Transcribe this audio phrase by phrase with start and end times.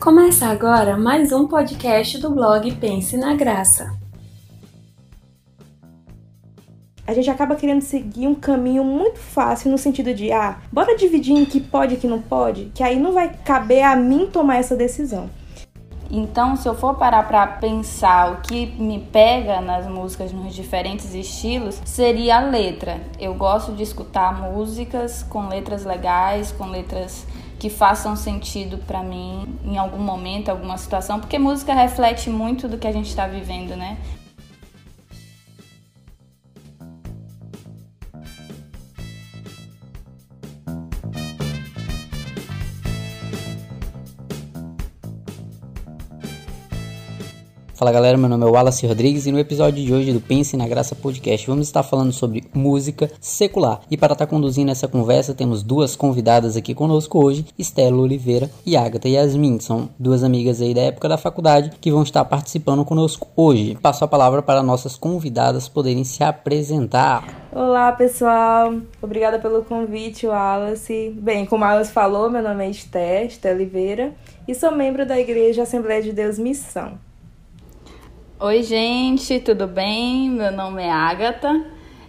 [0.00, 3.98] Começa agora mais um podcast do blog Pense na Graça.
[7.04, 11.36] A gente acaba querendo seguir um caminho muito fácil no sentido de, ah, bora dividir
[11.36, 14.58] em que pode e que não pode, que aí não vai caber a mim tomar
[14.58, 15.28] essa decisão.
[16.08, 21.12] Então, se eu for parar para pensar o que me pega nas músicas nos diferentes
[21.12, 23.00] estilos, seria a letra.
[23.18, 27.26] Eu gosto de escutar músicas com letras legais, com letras
[27.58, 32.78] que façam sentido para mim em algum momento, alguma situação, porque música reflete muito do
[32.78, 33.98] que a gente está vivendo, né?
[47.78, 50.66] Fala galera, meu nome é Wallace Rodrigues e no episódio de hoje do Pense na
[50.66, 53.82] Graça Podcast vamos estar falando sobre música secular.
[53.88, 58.76] E para estar conduzindo essa conversa temos duas convidadas aqui conosco hoje, Estela Oliveira e
[58.76, 63.28] Agatha Yasmin, são duas amigas aí da época da faculdade que vão estar participando conosco
[63.36, 63.78] hoje.
[63.80, 67.48] Passo a palavra para nossas convidadas poderem se apresentar.
[67.52, 71.16] Olá pessoal, obrigada pelo convite, Wallace.
[71.16, 74.14] Bem, como a Wallace falou, meu nome é Esté, Esté Oliveira
[74.48, 77.06] e sou membro da Igreja Assembleia de Deus Missão.
[78.40, 80.30] Oi, gente, tudo bem?
[80.30, 81.60] Meu nome é Agatha,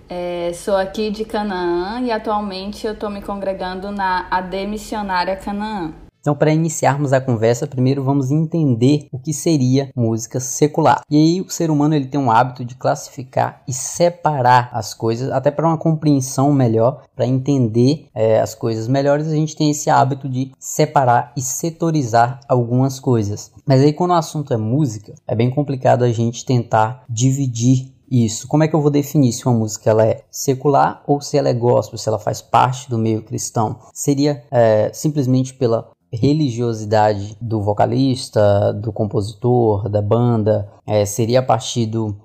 [0.08, 5.92] é, sou aqui de Canaã e atualmente eu estou me congregando na AD Missionária Canaã.
[6.20, 11.02] Então, para iniciarmos a conversa, primeiro vamos entender o que seria música secular.
[11.10, 15.32] E aí, o ser humano ele tem um hábito de classificar e separar as coisas,
[15.32, 19.90] até para uma compreensão melhor, para entender é, as coisas melhores, a gente tem esse
[19.90, 23.52] hábito de separar e setorizar algumas coisas.
[23.66, 28.48] Mas aí, quando o assunto é música, é bem complicado a gente tentar dividir isso.
[28.48, 31.50] Como é que eu vou definir se uma música ela é secular ou se ela
[31.50, 33.80] é gospel, se ela faz parte do meio cristão?
[33.94, 41.86] Seria é, simplesmente pela religiosidade do vocalista, do compositor, da banda, é, seria a partir
[41.86, 42.16] do,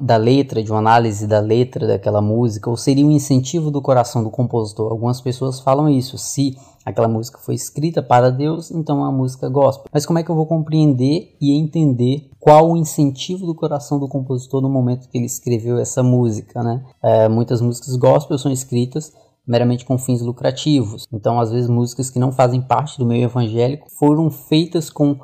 [0.00, 4.24] da letra, de uma análise da letra daquela música, ou seria um incentivo do coração
[4.24, 4.90] do compositor?
[4.90, 9.48] Algumas pessoas falam isso, se aquela música foi escrita para Deus, então é uma música
[9.48, 9.90] gospel.
[9.92, 14.08] Mas como é que eu vou compreender e entender qual o incentivo do coração do
[14.08, 16.82] compositor no momento que ele escreveu essa música, né?
[17.02, 19.12] É, muitas músicas gospel são escritas
[19.48, 21.08] meramente com fins lucrativos.
[21.10, 25.20] Então, às vezes, músicas que não fazem parte do meio evangélico foram feitas com uh,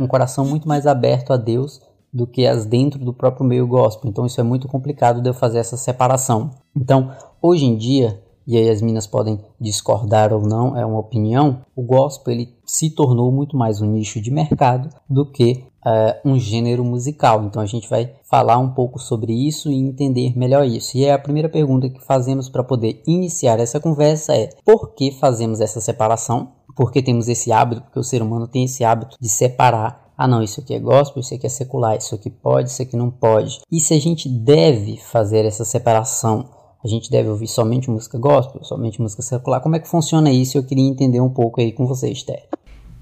[0.00, 1.80] um coração muito mais aberto a Deus
[2.10, 4.08] do que as dentro do próprio meio gospel.
[4.08, 6.50] Então, isso é muito complicado de eu fazer essa separação.
[6.74, 7.12] Então,
[7.42, 11.82] hoje em dia, e aí as minas podem discordar ou não, é uma opinião, o
[11.82, 16.84] gospel ele se tornou muito mais um nicho de mercado do que uh, um gênero
[16.84, 17.44] musical.
[17.44, 20.96] Então a gente vai falar um pouco sobre isso e entender melhor isso.
[20.96, 25.10] E é a primeira pergunta que fazemos para poder iniciar essa conversa é: por que
[25.12, 26.52] fazemos essa separação?
[26.76, 27.82] Por que temos esse hábito?
[27.82, 31.20] Porque o ser humano tem esse hábito de separar ah não, isso aqui é gospel,
[31.20, 33.60] isso aqui é secular, isso aqui pode, isso aqui não pode.
[33.70, 36.48] E se a gente deve fazer essa separação
[36.82, 39.60] a gente deve ouvir somente música gospel, somente música secular.
[39.60, 40.56] Como é que funciona isso?
[40.56, 42.48] Eu queria entender um pouco aí com você, Esther.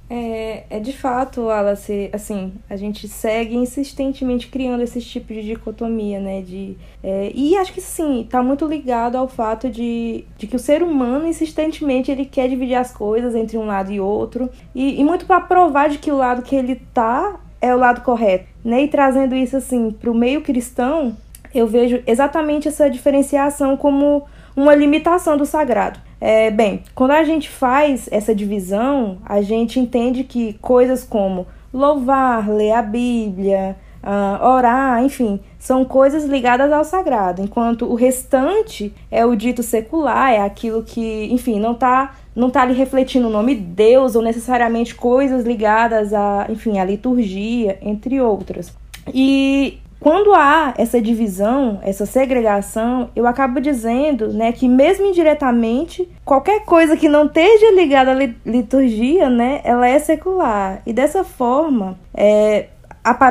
[0.08, 6.20] É, é de fato, Wallace, assim, a gente segue insistentemente criando esse tipo de dicotomia,
[6.20, 6.42] né?
[6.42, 10.60] De, é, e acho que sim, está muito ligado ao fato de, de que o
[10.60, 15.04] ser humano insistentemente ele quer dividir as coisas entre um lado e outro, e, e
[15.04, 18.84] muito para provar de que o lado que ele tá é o lado correto, né?
[18.84, 21.16] E trazendo isso assim para o meio cristão,
[21.52, 24.24] eu vejo exatamente essa diferenciação como
[24.54, 26.05] uma limitação do sagrado.
[26.20, 32.48] É, bem, quando a gente faz essa divisão, a gente entende que coisas como louvar,
[32.48, 39.26] ler a Bíblia, uh, orar, enfim, são coisas ligadas ao sagrado, enquanto o restante é
[39.26, 43.54] o dito secular, é aquilo que, enfim, não está não tá ali refletindo o nome
[43.54, 48.74] de Deus ou necessariamente coisas ligadas a, enfim, a liturgia, entre outras.
[49.12, 56.64] E quando há essa divisão, essa segregação, eu acabo dizendo né, que, mesmo indiretamente, qualquer
[56.64, 58.14] coisa que não esteja ligada à
[58.48, 60.80] liturgia, né, ela é secular.
[60.86, 62.68] E dessa forma, é,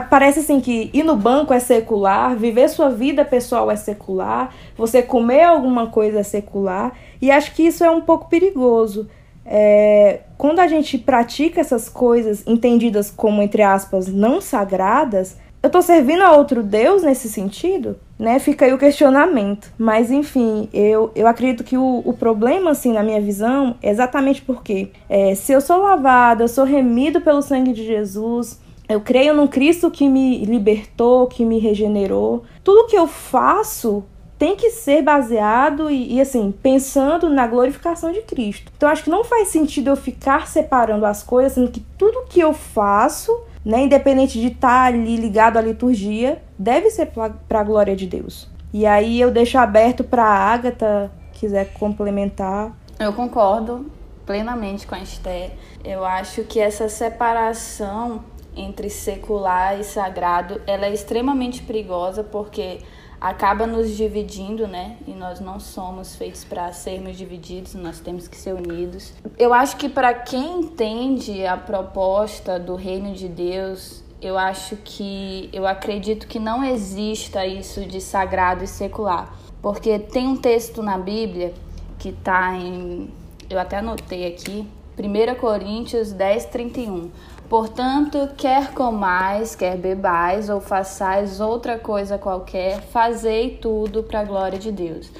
[0.09, 5.01] parece assim que ir no banco é secular, viver sua vida pessoal é secular, você
[5.01, 9.07] comer alguma coisa é secular, e acho que isso é um pouco perigoso.
[9.45, 15.81] É, quando a gente pratica essas coisas entendidas como, entre aspas, não sagradas, eu tô
[15.81, 17.97] servindo a outro Deus nesse sentido?
[18.19, 18.37] Né?
[18.37, 19.73] Fica aí o questionamento.
[19.79, 24.43] Mas, enfim, eu, eu acredito que o, o problema, assim, na minha visão, é exatamente
[24.43, 29.33] porque é, se eu sou lavado, eu sou remido pelo sangue de Jesus, eu creio
[29.33, 34.03] num Cristo que me libertou, que me regenerou, tudo que eu faço
[34.37, 38.71] tem que ser baseado e, e, assim, pensando na glorificação de Cristo.
[38.77, 42.39] Então acho que não faz sentido eu ficar separando as coisas, sendo que tudo que
[42.39, 43.35] eu faço,
[43.65, 48.47] né, independente de estar ali ligado à liturgia, deve ser para a glória de Deus.
[48.71, 52.71] E aí eu deixo aberto para a Agatha quiser complementar.
[52.99, 53.85] Eu concordo
[54.25, 55.51] plenamente com a Esther.
[55.83, 58.23] Eu acho que essa separação
[58.55, 62.79] entre secular e sagrado, ela é extremamente perigosa porque
[63.19, 64.97] acaba nos dividindo, né?
[65.07, 69.13] E nós não somos feitos para sermos divididos, nós temos que ser unidos.
[69.37, 75.49] Eu acho que para quem entende a proposta do reino de Deus, eu acho que
[75.53, 80.97] eu acredito que não exista isso de sagrado e secular, porque tem um texto na
[80.97, 81.53] Bíblia
[81.97, 83.09] que está em
[83.49, 87.11] eu até anotei aqui, 1 Coríntios 10, 31.
[87.49, 94.57] Portanto, quer comais, quer bebais ou façais outra coisa qualquer, fazei tudo para a glória
[94.57, 95.11] de Deus.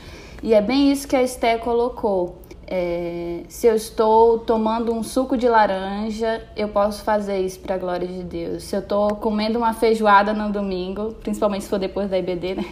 [0.41, 2.41] E é bem isso que a Esté colocou.
[2.67, 7.77] É, se eu estou tomando um suco de laranja, eu posso fazer isso para a
[7.77, 8.63] glória de Deus.
[8.63, 12.65] Se eu estou comendo uma feijoada no domingo, principalmente se for depois da IBD, né?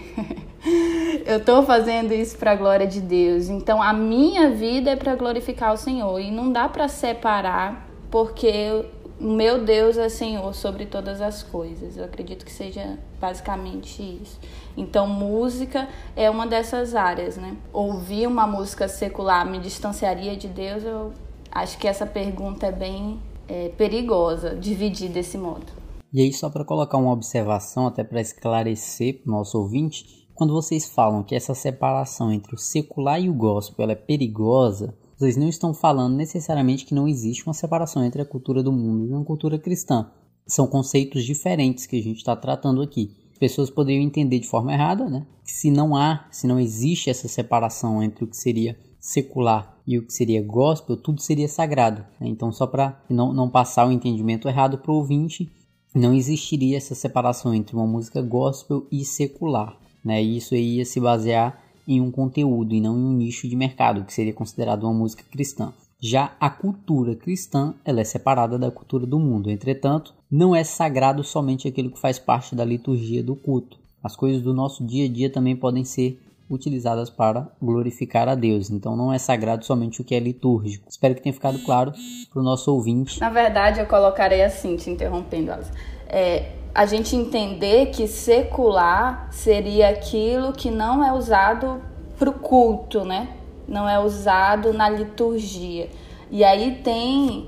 [1.28, 3.50] eu estou fazendo isso para a glória de Deus.
[3.50, 8.84] Então a minha vida é para glorificar o Senhor e não dá para separar, porque
[9.24, 11.96] meu Deus é Senhor sobre todas as coisas.
[11.96, 14.38] Eu acredito que seja basicamente isso.
[14.76, 17.56] Então, música é uma dessas áreas, né?
[17.72, 20.84] Ouvir uma música secular me distanciaria de Deus?
[20.84, 21.14] Eu
[21.52, 25.68] acho que essa pergunta é bem é, perigosa, dividir desse modo.
[26.12, 30.54] E aí, só para colocar uma observação, até para esclarecer para o nosso ouvinte, quando
[30.54, 35.48] vocês falam que essa separação entre o secular e o gospel é perigosa, vocês não
[35.48, 39.24] estão falando necessariamente que não existe uma separação entre a cultura do mundo e uma
[39.24, 40.12] cultura cristã.
[40.48, 43.16] São conceitos diferentes que a gente está tratando aqui.
[43.32, 45.26] As pessoas poderiam entender de forma errada, né?
[45.44, 50.06] Se não há, se não existe essa separação entre o que seria secular e o
[50.06, 52.06] que seria gospel, tudo seria sagrado.
[52.20, 52.28] Né?
[52.28, 55.52] Então, só para não, não passar o entendimento errado para o ouvinte,
[55.94, 59.78] não existiria essa separação entre uma música gospel e secular.
[60.04, 60.24] Né?
[60.24, 64.04] E isso ia se basear em um conteúdo e não em um nicho de mercado,
[64.04, 65.74] que seria considerado uma música cristã.
[66.00, 69.50] Já a cultura cristã, ela é separada da cultura do mundo.
[69.50, 73.78] Entretanto, não é sagrado somente aquilo que faz parte da liturgia do culto.
[74.04, 76.20] As coisas do nosso dia a dia também podem ser
[76.50, 78.70] utilizadas para glorificar a Deus.
[78.70, 80.90] Então não é sagrado somente o que é litúrgico.
[80.90, 81.94] Espero que tenha ficado claro
[82.30, 83.20] para o nosso ouvinte.
[83.22, 85.72] Na verdade, eu colocarei assim, te interrompendo, Alice.
[86.08, 91.82] É, a gente entender que secular seria aquilo que não é usado
[92.18, 93.30] para o culto, né?
[93.68, 95.90] Não é usado na liturgia.
[96.32, 97.48] E aí tem,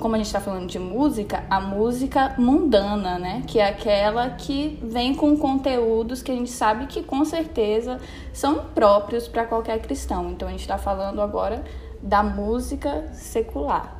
[0.00, 3.44] como a gente está falando de música, a música mundana, né?
[3.46, 8.00] Que é aquela que vem com conteúdos que a gente sabe que com certeza
[8.32, 10.30] são próprios para qualquer cristão.
[10.30, 11.62] Então a gente está falando agora
[12.02, 13.99] da música secular.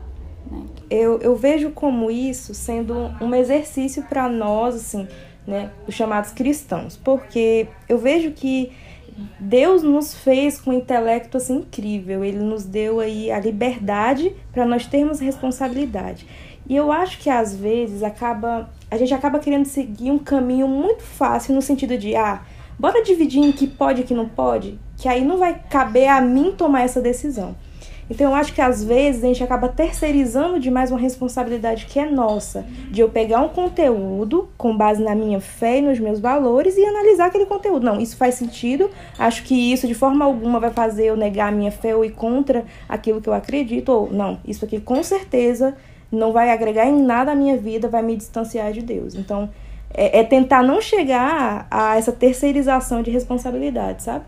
[0.88, 5.06] Eu, eu vejo como isso sendo um exercício para nós, assim,
[5.46, 8.72] né, os chamados cristãos, porque eu vejo que
[9.38, 14.64] Deus nos fez com um intelecto assim incrível, ele nos deu aí a liberdade para
[14.64, 16.26] nós termos responsabilidade.
[16.68, 21.02] E eu acho que às vezes acaba a gente acaba querendo seguir um caminho muito
[21.02, 22.42] fácil no sentido de ah,
[22.78, 26.20] bora dividir em que pode e que não pode, que aí não vai caber a
[26.20, 27.54] mim tomar essa decisão.
[28.10, 32.04] Então eu acho que às vezes a gente acaba terceirizando demais uma responsabilidade que é
[32.04, 36.76] nossa, de eu pegar um conteúdo com base na minha fé e nos meus valores
[36.76, 37.86] e analisar aquele conteúdo.
[37.86, 38.90] Não, isso faz sentido.
[39.16, 42.10] Acho que isso de forma alguma vai fazer eu negar a minha fé ou ir
[42.10, 45.76] contra aquilo que eu acredito ou não, isso aqui com certeza
[46.10, 49.14] não vai agregar em nada à minha vida, vai me distanciar de Deus.
[49.14, 49.48] Então,
[49.94, 54.24] é, é tentar não chegar a, a essa terceirização de responsabilidade, sabe?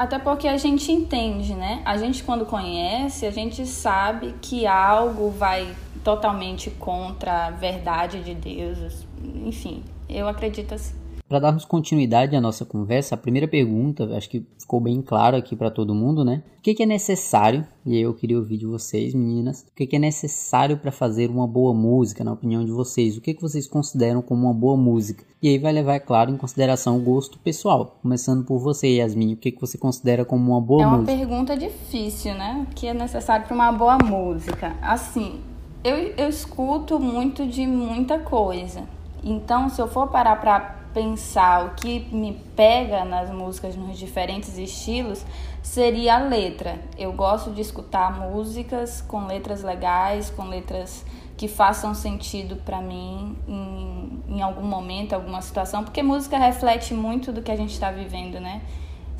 [0.00, 1.82] Até porque a gente entende, né?
[1.84, 8.34] A gente, quando conhece, a gente sabe que algo vai totalmente contra a verdade de
[8.34, 9.06] Deus.
[9.44, 10.94] Enfim, eu acredito assim.
[11.30, 15.54] Para darmos continuidade à nossa conversa, a primeira pergunta, acho que ficou bem claro aqui
[15.54, 16.42] para todo mundo, né?
[16.58, 19.86] O que, que, é necessário, e aí eu queria ouvir de vocês, meninas, o que,
[19.86, 23.16] que é necessário para fazer uma boa música, na opinião de vocês?
[23.16, 25.24] O que, que vocês consideram como uma boa música?
[25.40, 28.00] E aí vai levar, é claro, em consideração o gosto pessoal.
[28.02, 31.12] Começando por você, Yasmin, o que, que você considera como uma boa música?
[31.12, 31.28] É uma música?
[31.28, 32.66] pergunta difícil, né?
[32.68, 34.74] O que é necessário para uma boa música?
[34.82, 35.38] Assim,
[35.84, 38.82] eu, eu escuto muito de muita coisa.
[39.22, 44.58] Então, se eu for parar para pensar o que me pega nas músicas nos diferentes
[44.58, 45.24] estilos
[45.62, 46.80] seria a letra.
[46.98, 51.04] Eu gosto de escutar músicas com letras legais, com letras
[51.36, 57.32] que façam sentido para mim em, em algum momento, alguma situação, porque música reflete muito
[57.32, 58.60] do que a gente está vivendo, né?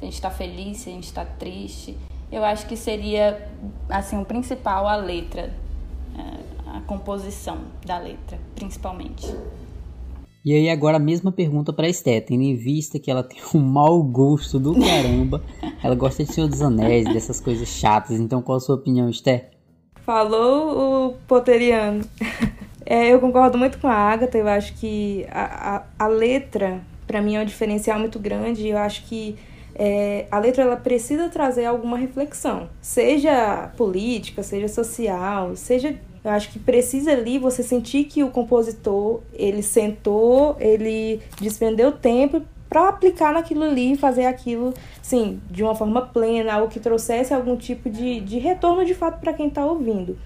[0.00, 1.97] se a gente está feliz, se a gente está triste.
[2.33, 3.50] Eu acho que seria
[3.89, 5.53] assim o principal a letra,
[6.17, 9.27] é, a composição da letra, principalmente.
[10.44, 13.61] E aí agora a mesma pergunta para Esté, tendo em vista que ela tem um
[13.61, 15.42] mau gosto do caramba,
[15.82, 19.50] ela gosta de Senhor dos Anéis, dessas coisas chatas, então qual a sua opinião, Esté?
[20.04, 22.04] Falou o poteriano.
[22.87, 27.23] É, eu concordo muito com a Agatha, eu acho que a, a, a letra, para
[27.23, 29.37] mim, é um diferencial muito grande, eu acho que
[29.76, 36.50] é, a letra ela precisa trazer alguma reflexão, seja política, seja social, seja eu acho
[36.50, 43.33] que precisa ali você sentir que o compositor, ele sentou, ele despendeu tempo para aplicar
[43.33, 44.73] naquilo ali fazer aquilo,
[45.03, 49.19] sim, de uma forma plena, algo que trouxesse algum tipo de, de retorno de fato
[49.19, 50.17] para quem está ouvindo.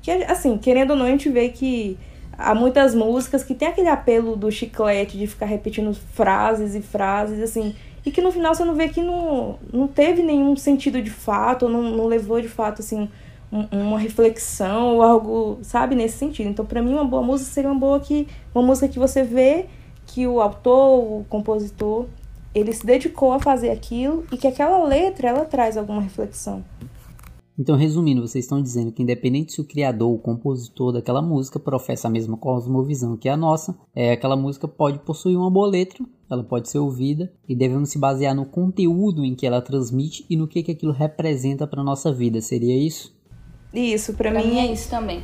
[0.00, 1.98] Que, assim, querendo ou não, a gente vê que
[2.38, 7.40] há muitas músicas que tem aquele apelo do chiclete, de ficar repetindo frases e frases,
[7.40, 7.74] assim,
[8.06, 11.68] e que no final você não vê que não, não teve nenhum sentido de fato,
[11.68, 13.10] não, não levou de fato, assim,
[13.50, 16.48] uma reflexão ou algo, sabe, nesse sentido.
[16.48, 19.66] Então, para mim, uma boa música seria uma boa que uma música que você vê
[20.06, 22.06] que o autor, o compositor,
[22.54, 26.64] ele se dedicou a fazer aquilo e que aquela letra ela traz alguma reflexão.
[27.58, 32.08] Então, resumindo, vocês estão dizendo que independente se o criador, o compositor daquela música professa
[32.08, 36.42] a mesma cosmovisão que a nossa, é aquela música pode possuir uma boa letra, ela
[36.42, 40.48] pode ser ouvida e devemos se basear no conteúdo em que ela transmite e no
[40.48, 42.40] que, que aquilo representa para nossa vida.
[42.40, 43.14] Seria isso?
[43.72, 45.22] Isso, para mim, mim é isso também.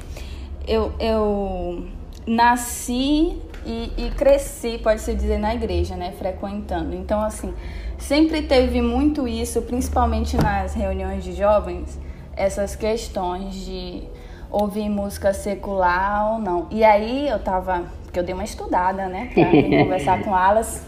[0.67, 1.87] Eu, eu
[2.27, 6.13] nasci e, e cresci, pode-se dizer, na igreja, né?
[6.19, 6.95] Frequentando.
[6.95, 7.53] Então, assim,
[7.99, 11.99] sempre teve muito isso, principalmente nas reuniões de jovens,
[12.37, 14.05] essas questões de
[14.51, 16.67] ouvir música secular ou não.
[16.71, 19.51] E aí eu tava, porque eu dei uma estudada, né, pra
[19.83, 20.85] conversar com elas.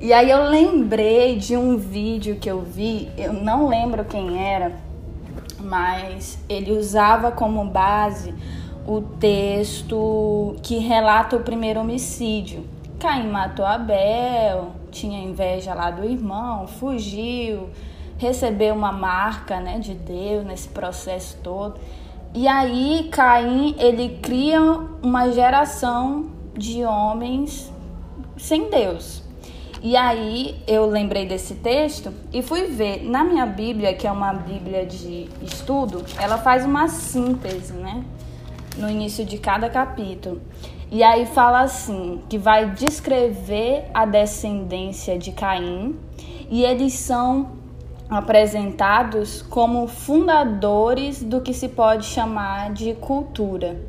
[0.00, 4.72] E aí eu lembrei de um vídeo que eu vi, eu não lembro quem era,
[5.60, 8.34] mas ele usava como base
[8.86, 12.64] o texto que relata o primeiro homicídio.
[12.98, 17.68] Caim matou Abel, tinha inveja lá do irmão, fugiu,
[18.16, 21.78] recebeu uma marca né, de Deus nesse processo todo.
[22.32, 24.60] E aí Caim ele cria
[25.02, 27.72] uma geração de homens
[28.36, 29.25] sem Deus.
[29.86, 34.32] E aí eu lembrei desse texto e fui ver na minha Bíblia, que é uma
[34.32, 38.02] Bíblia de estudo, ela faz uma síntese, né?
[38.76, 40.42] No início de cada capítulo.
[40.90, 45.94] E aí fala assim, que vai descrever a descendência de Caim,
[46.50, 47.52] e eles são
[48.10, 53.80] apresentados como fundadores do que se pode chamar de cultura.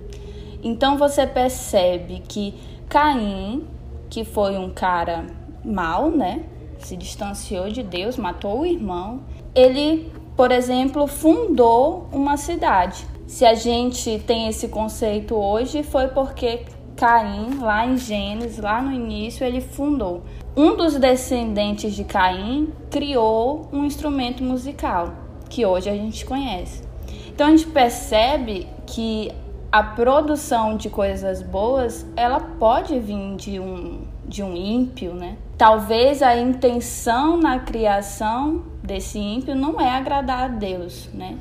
[0.61, 2.53] Então você percebe que
[2.87, 3.65] Caim,
[4.11, 5.25] que foi um cara
[5.67, 6.43] mal, né?
[6.79, 9.21] Se distanciou de Deus, matou o irmão.
[9.53, 13.05] Ele, por exemplo, fundou uma cidade.
[13.25, 16.61] Se a gente tem esse conceito hoje, foi porque
[16.95, 20.23] Caim, lá em Gênesis, lá no início, ele fundou.
[20.55, 25.13] Um dos descendentes de Caim criou um instrumento musical,
[25.49, 26.81] que hoje a gente conhece.
[27.27, 29.31] Então a gente percebe que
[29.71, 35.37] a produção de coisas boas, ela pode vir de um, de um ímpio, né?
[35.57, 41.37] Talvez a intenção na criação desse ímpio não é agradar a Deus, né?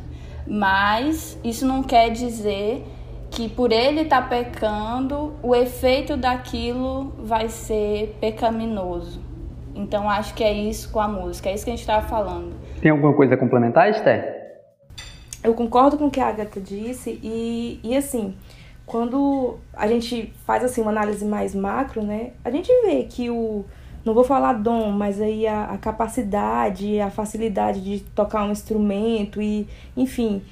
[0.47, 2.87] Mas isso não quer dizer
[3.31, 9.21] que por ele estar tá pecando, o efeito daquilo vai ser pecaminoso.
[9.75, 12.55] Então acho que é isso com a música, é isso que a gente estava falando.
[12.81, 14.37] Tem alguma coisa a complementar, Esther?
[15.43, 18.35] Eu concordo com o que a Agatha disse e, e assim,
[18.87, 23.65] quando a gente faz assim uma análise mais macro, né, a gente vê que o
[24.07, 29.43] não vou falar dom, mas aí a, a capacidade, a facilidade de tocar um instrumento
[29.43, 29.67] e,
[29.97, 30.43] enfim,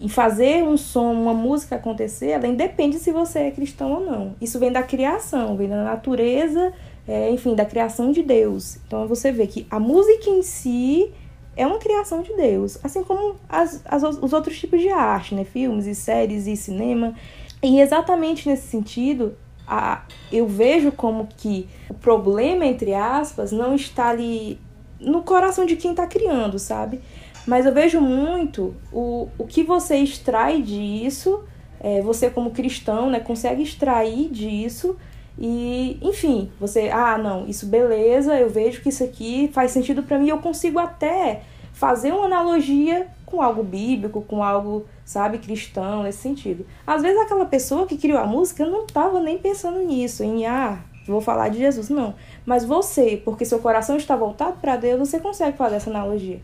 [0.00, 4.34] em fazer um som, uma música acontecer, ela independe se você é cristão ou não.
[4.40, 6.72] Isso vem da criação, vem da natureza,
[7.06, 8.78] é, enfim, da criação de Deus.
[8.86, 11.12] Então você vê que a música em si
[11.56, 15.44] é uma criação de Deus, assim como as, as, os outros tipos de arte, né?
[15.44, 17.14] Filmes e séries e cinema.
[17.62, 19.34] E exatamente nesse sentido,
[19.66, 24.58] a, eu vejo como que o problema, entre aspas, não está ali
[25.00, 27.00] no coração de quem está criando, sabe?
[27.46, 31.44] Mas eu vejo muito o, o que você extrai disso,
[31.80, 34.96] é, você como cristão, né, consegue extrair disso
[35.38, 40.18] e, enfim, você, ah, não, isso beleza, eu vejo que isso aqui faz sentido para
[40.18, 41.42] mim, eu consigo até
[41.76, 46.64] fazer uma analogia com algo bíblico, com algo, sabe, cristão, nesse sentido.
[46.86, 50.78] Às vezes aquela pessoa que criou a música não estava nem pensando nisso, em, ah,
[51.06, 51.90] vou falar de Jesus.
[51.90, 52.14] Não.
[52.46, 56.40] Mas você, porque seu coração está voltado para Deus, você consegue fazer essa analogia.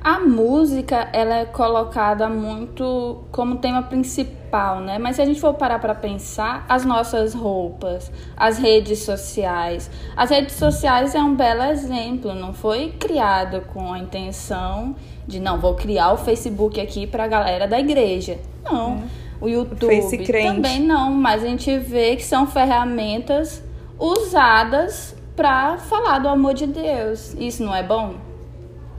[0.00, 4.98] A música, ela é colocada muito como tema principal, né?
[4.98, 9.90] Mas se a gente for parar para pensar, as nossas roupas, as redes sociais.
[10.16, 14.94] As redes sociais é um belo exemplo, não foi criada com a intenção
[15.26, 18.38] de não, vou criar o Facebook aqui para a galera da igreja.
[18.64, 18.92] Não.
[18.92, 19.26] É.
[19.40, 23.62] O YouTube também não, mas a gente vê que são ferramentas
[23.98, 27.34] usadas para falar do amor de Deus.
[27.38, 28.14] Isso não é bom?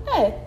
[0.06, 0.47] É.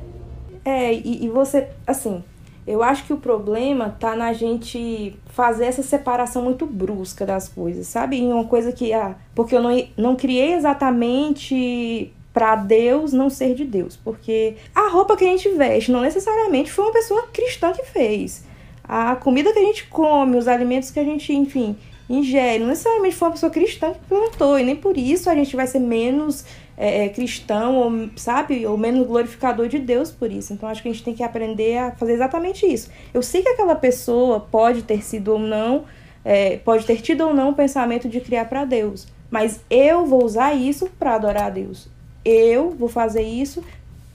[0.64, 2.22] É, e, e você, assim,
[2.66, 7.86] eu acho que o problema tá na gente fazer essa separação muito brusca das coisas,
[7.86, 8.18] sabe?
[8.18, 13.54] Em uma coisa que, ah, porque eu não, não criei exatamente para Deus não ser
[13.54, 17.72] de Deus, porque a roupa que a gente veste não necessariamente foi uma pessoa cristã
[17.72, 18.44] que fez.
[18.84, 21.76] A comida que a gente come, os alimentos que a gente, enfim,
[22.08, 25.56] ingere, não necessariamente foi uma pessoa cristã que plantou, e nem por isso a gente
[25.56, 26.44] vai ser menos
[26.82, 28.66] é, é, cristão, ou, sabe?
[28.66, 30.54] Ou menos glorificador de Deus por isso.
[30.54, 32.88] Então acho que a gente tem que aprender a fazer exatamente isso.
[33.12, 35.84] Eu sei que aquela pessoa pode ter sido ou não,
[36.24, 39.06] é, pode ter tido ou não o pensamento de criar para Deus.
[39.30, 41.86] Mas eu vou usar isso para adorar a Deus.
[42.24, 43.62] Eu vou fazer isso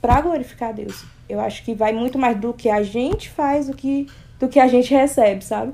[0.02, 1.04] para glorificar a Deus.
[1.28, 4.08] Eu acho que vai muito mais do que a gente faz do que,
[4.40, 5.72] do que a gente recebe, sabe?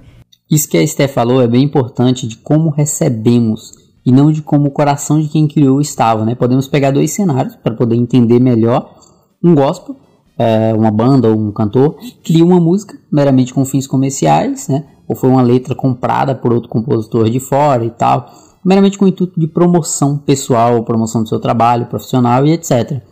[0.50, 4.68] Isso que a Esté falou é bem importante de como recebemos e não de como
[4.68, 6.24] o coração de quem criou estava.
[6.24, 6.34] Né?
[6.34, 8.94] Podemos pegar dois cenários para poder entender melhor.
[9.42, 9.96] Um gospel,
[10.38, 14.84] é, uma banda ou um cantor, cria uma música meramente com fins comerciais, né?
[15.06, 18.30] ou foi uma letra comprada por outro compositor de fora e tal,
[18.64, 23.02] meramente com o intuito de promoção pessoal, promoção do seu trabalho profissional e etc.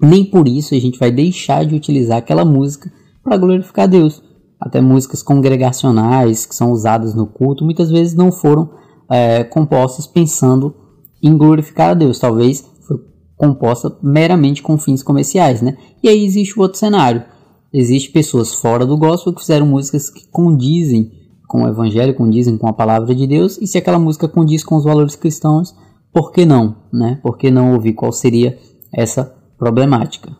[0.00, 4.22] Nem por isso a gente vai deixar de utilizar aquela música para glorificar Deus.
[4.60, 8.70] Até músicas congregacionais que são usadas no culto muitas vezes não foram
[9.10, 10.74] é, compostas pensando
[11.22, 12.18] em glorificar a Deus.
[12.18, 12.98] Talvez foi
[13.36, 15.76] composta meramente com fins comerciais, né?
[16.02, 17.24] E aí existe o outro cenário.
[17.72, 21.10] Existem pessoas fora do gospel que fizeram músicas que condizem
[21.48, 24.76] com o evangelho, condizem com a palavra de Deus, e se aquela música condiz com
[24.76, 25.74] os valores cristãos,
[26.12, 27.18] por que não, né?
[27.22, 28.58] Por que não ouvir qual seria
[28.92, 30.36] essa problemática?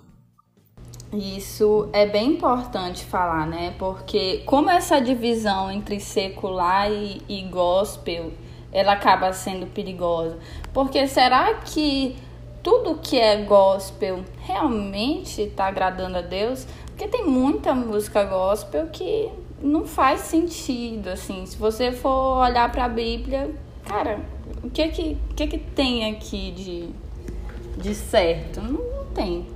[1.12, 3.74] Isso é bem importante falar, né?
[3.78, 8.32] Porque como essa divisão entre secular e, e gospel
[8.72, 10.38] ela acaba sendo perigosa.
[10.72, 12.16] Porque será que
[12.62, 16.66] tudo que é gospel realmente está agradando a Deus?
[16.86, 19.30] Porque tem muita música gospel que
[19.60, 21.44] não faz sentido, assim.
[21.46, 23.50] Se você for olhar para a Bíblia,
[23.84, 24.20] cara,
[24.62, 26.88] o que que, o que que tem aqui de,
[27.80, 28.60] de certo?
[28.60, 29.46] Não, não tem.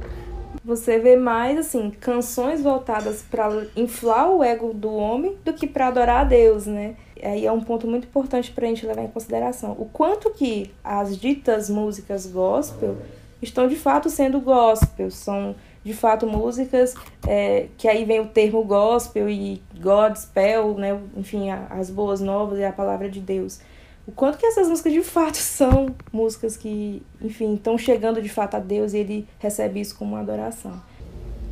[0.64, 5.86] Você vê mais assim canções voltadas para inflar o ego do homem do que para
[5.88, 6.96] adorar a Deus, né?
[7.22, 9.72] Aí é um ponto muito importante para a gente levar em consideração.
[9.78, 12.96] O quanto que as ditas músicas gospel
[13.40, 16.94] estão de fato sendo gospel, são de fato músicas
[17.26, 21.00] é, que aí vem o termo gospel e gospel, né?
[21.16, 23.60] enfim, as boas novas e a palavra de Deus.
[24.06, 28.56] O quanto que essas músicas de fato são músicas que, enfim, estão chegando de fato
[28.56, 30.80] a Deus e ele recebe isso como uma adoração.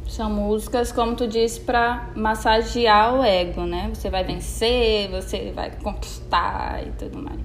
[0.08, 3.90] São músicas, como tu disse, para massagear o ego, né?
[3.92, 7.40] Você vai vencer, você vai conquistar e tudo mais.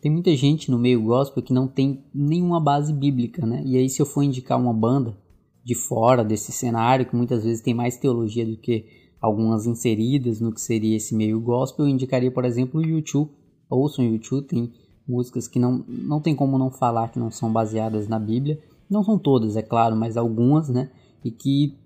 [0.00, 3.62] Tem muita gente no meio gospel que não tem nenhuma base bíblica, né?
[3.64, 5.16] E aí, se eu for indicar uma banda
[5.64, 8.84] de fora desse cenário, que muitas vezes tem mais teologia do que
[9.18, 13.30] algumas inseridas no que seria esse meio gospel, eu indicaria, por exemplo, o YouTube.
[13.70, 14.70] Ouçam o YouTube, tem
[15.08, 19.02] músicas que não, não tem como não falar que não são baseadas na Bíblia não
[19.02, 20.90] são todas, é claro, mas algumas, né?
[21.24, 21.76] E que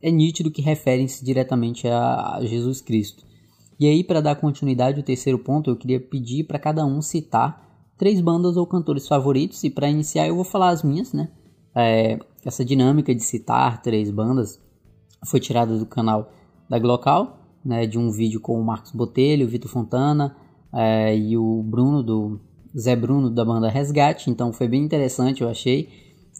[0.00, 3.24] é nítido que referem-se diretamente a Jesus Cristo.
[3.78, 7.68] E aí, para dar continuidade ao terceiro ponto, eu queria pedir para cada um citar
[7.96, 9.64] três bandas ou cantores favoritos.
[9.64, 11.28] E para iniciar, eu vou falar as minhas, né?
[11.74, 14.60] É, essa dinâmica de citar três bandas
[15.24, 16.30] foi tirada do canal
[16.68, 17.86] da Glocal, né?
[17.86, 20.36] De um vídeo com o Marcos Botelho, o Vitor Fontana
[20.72, 22.40] é, e o Bruno, do
[22.76, 24.30] Zé Bruno, da banda Resgate.
[24.30, 25.88] Então foi bem interessante, eu achei.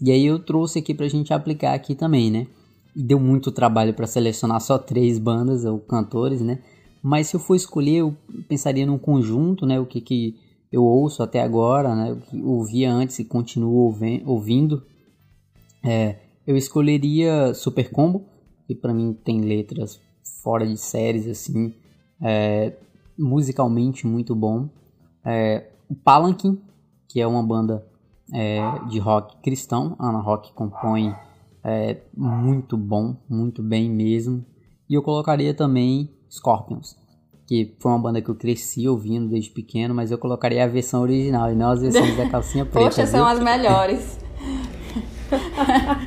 [0.01, 2.47] E aí eu trouxe aqui pra gente aplicar aqui também, né?
[2.95, 6.59] E deu muito trabalho para selecionar só três bandas ou cantores, né?
[7.01, 8.15] Mas se eu for escolher, eu
[8.47, 9.79] pensaria num conjunto, né?
[9.79, 10.35] O que, que
[10.71, 12.13] eu ouço até agora, né?
[12.13, 13.93] O que ouvia antes e continuo
[14.25, 14.83] ouvindo.
[15.83, 18.25] É, eu escolheria Super Combo,
[18.67, 19.99] que para mim tem letras
[20.41, 21.73] fora de séries, assim.
[22.21, 22.73] É,
[23.17, 24.69] musicalmente muito bom.
[25.25, 26.59] É, o Palanquin,
[27.07, 27.85] que é uma banda
[28.31, 29.95] é, de rock cristão.
[29.99, 31.15] Ana Rock compõe
[31.63, 34.45] é, muito bom, muito bem mesmo.
[34.89, 36.95] E eu colocaria também Scorpions.
[37.47, 41.01] que foi uma banda que eu cresci ouvindo desde pequeno, mas eu colocaria a versão
[41.01, 42.89] original e não as versões da calcinha preta.
[42.89, 44.19] Poxa, são as melhores.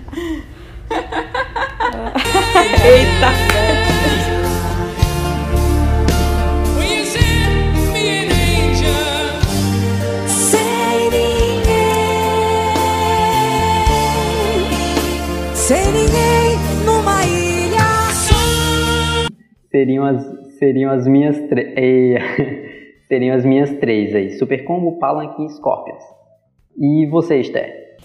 [19.77, 20.25] Seriam as,
[20.59, 21.77] seriam as minhas três.
[23.09, 26.03] seriam as minhas três aí: Super Combo, Palanque e Scorpions.
[26.79, 27.99] E você, Esther?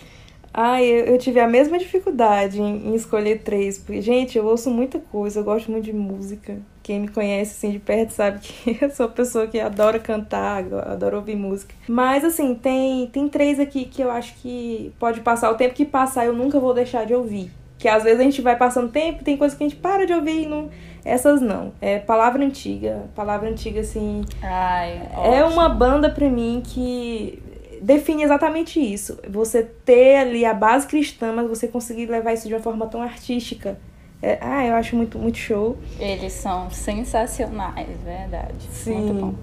[0.54, 4.70] Ai, eu, eu tive a mesma dificuldade em, em, escolher três, porque, gente, eu ouço
[4.70, 6.58] muita coisa, eu gosto muito de música.
[6.84, 10.66] Quem me conhece assim de perto sabe que eu sou uma pessoa que adora cantar,
[10.74, 11.74] adora ouvir música.
[11.88, 15.86] Mas assim, tem, tem três aqui que eu acho que pode passar o tempo que
[15.86, 17.50] passar, eu nunca vou deixar de ouvir.
[17.78, 20.12] Que às vezes a gente vai passando tempo, tem coisas que a gente para de
[20.12, 20.70] ouvir e não.
[21.04, 21.74] Essas não.
[21.82, 23.04] É palavra antiga.
[23.16, 24.24] Palavra antiga, assim.
[24.42, 27.42] Ai, é uma banda pra mim que
[27.82, 29.20] define exatamente isso.
[29.28, 33.02] Você ter ali a base cristã, mas você conseguir levar isso de uma forma tão
[33.02, 33.78] artística.
[34.22, 35.78] É, ah, eu acho muito, muito show.
[36.00, 38.68] Eles são sensacionais, verdade.
[38.70, 38.96] Sim.
[38.96, 39.34] Muito bom.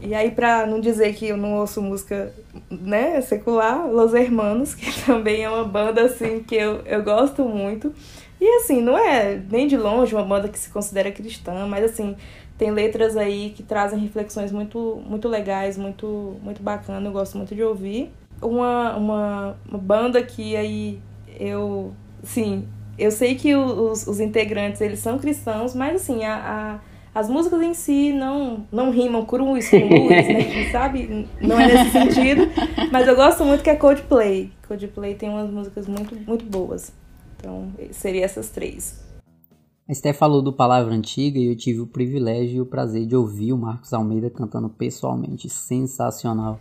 [0.00, 2.32] E aí, pra não dizer que eu não ouço música,
[2.70, 7.92] né, secular, Los Hermanos, que também é uma banda, assim, que eu, eu gosto muito.
[8.40, 12.16] E, assim, não é nem de longe uma banda que se considera cristã, mas, assim,
[12.58, 17.54] tem letras aí que trazem reflexões muito, muito legais, muito, muito bacana, eu gosto muito
[17.54, 18.10] de ouvir.
[18.42, 21.00] Uma, uma, uma banda que aí
[21.38, 22.66] eu, sim,
[22.98, 26.80] eu sei que os, os integrantes, eles são cristãos, mas assim, a,
[27.14, 31.28] a, as músicas em si não, não rimam cruz com luz, né, sabe?
[31.40, 32.48] Não é nesse sentido,
[32.90, 34.50] mas eu gosto muito que é Coldplay.
[34.66, 36.92] Coldplay tem umas músicas muito, muito boas.
[37.38, 39.06] Então, seria essas três.
[39.88, 43.16] A Esté falou do Palavra Antiga e eu tive o privilégio e o prazer de
[43.16, 45.48] ouvir o Marcos Almeida cantando pessoalmente.
[45.48, 46.58] Sensacional.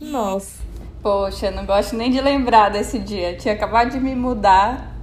[0.00, 0.62] Nossa.
[1.00, 3.32] Poxa, não gosto nem de lembrar desse dia.
[3.32, 4.94] Eu tinha acabado de me mudar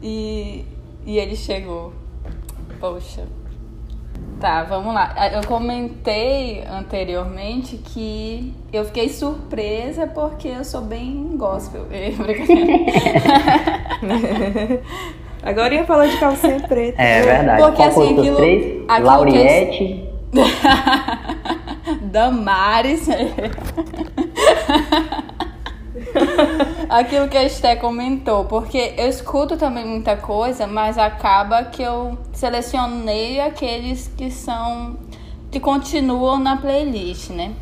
[0.00, 0.64] e,
[1.04, 1.92] e ele chegou.
[2.78, 3.26] Poxa.
[4.44, 5.14] Tá, vamos lá.
[5.32, 11.86] Eu comentei anteriormente que eu fiquei surpresa porque eu sou bem gospel.
[15.42, 17.00] Agora ia falar de calcinha preta.
[17.00, 17.62] É verdade.
[17.62, 18.36] Porque Qual assim, aquilo.
[18.36, 18.84] Três?
[18.86, 19.78] aquilo Lauriette.
[19.78, 20.10] Que...
[22.12, 23.08] Damares.
[26.98, 32.16] aquilo que a Esté comentou, porque eu escuto também muita coisa, mas acaba que eu
[32.32, 34.96] selecionei aqueles que são
[35.50, 37.52] que continuam na playlist, né?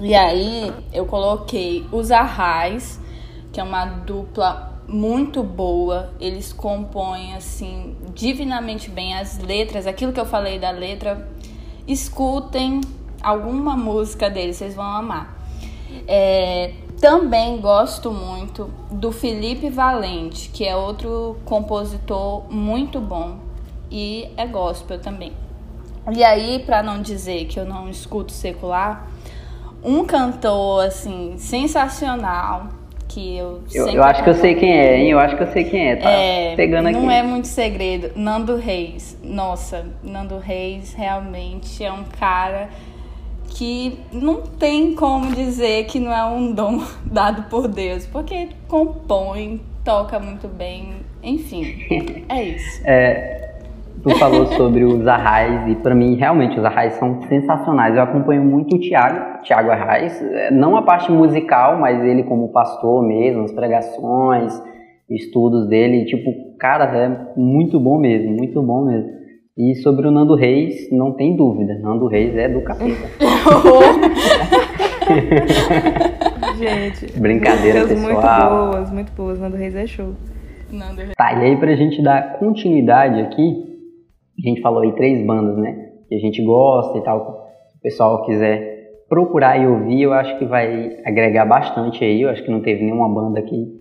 [0.00, 3.00] E aí eu coloquei os Arrais,
[3.52, 6.12] que é uma dupla muito boa.
[6.18, 9.86] Eles compõem assim divinamente bem as letras.
[9.86, 11.28] Aquilo que eu falei da letra,
[11.86, 12.80] escutem
[13.22, 15.38] alguma música deles, vocês vão amar.
[16.06, 16.72] É,
[17.04, 23.36] também gosto muito do Felipe Valente, que é outro compositor muito bom
[23.90, 25.34] e é gospel também.
[26.10, 29.06] E aí, para não dizer que eu não escuto secular,
[29.82, 32.68] um cantor assim sensacional
[33.06, 35.10] que eu Eu, eu acho que eu sei quem é, hein?
[35.10, 36.98] Eu acho que eu sei quem é, tá é, pegando aqui.
[36.98, 38.12] Não é muito segredo.
[38.16, 39.14] Nando Reis.
[39.22, 42.70] Nossa, Nando Reis realmente é um cara
[43.48, 49.60] que não tem como dizer que não é um dom dado por Deus, porque compõe,
[49.84, 52.82] toca muito bem, enfim, é isso.
[52.84, 53.54] É,
[54.02, 57.96] tu falou sobre os Arrais e para mim realmente os Arrais são sensacionais.
[57.96, 62.48] Eu acompanho muito o Tiago, Tiago Arrais, é, não a parte musical, mas ele como
[62.48, 64.52] pastor mesmo, as pregações,
[65.08, 69.23] estudos dele, tipo, cara, é muito bom mesmo, muito bom mesmo.
[69.56, 73.08] E sobre o Nando Reis, não tem dúvida, Nando Reis é do capeta.
[76.58, 78.02] Gente, brincadeira pessoal.
[78.02, 78.20] muito
[78.72, 80.12] boas, muito boas, Nando Reis é show.
[80.72, 81.14] Nando Reis.
[81.16, 83.64] Tá, e aí pra gente dar continuidade aqui,
[84.38, 85.90] a gente falou aí três bandas, né?
[86.08, 87.46] Que a gente gosta e tal.
[87.68, 92.22] Se o pessoal quiser procurar e ouvir, eu acho que vai agregar bastante aí.
[92.22, 93.72] Eu acho que não teve nenhuma banda aqui